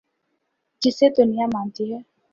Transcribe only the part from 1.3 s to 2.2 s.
مانتی ہے۔